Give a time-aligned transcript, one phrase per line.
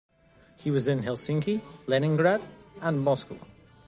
[0.57, 2.43] He was in Helsinki, Leningrad,
[2.81, 3.37] and Moscow.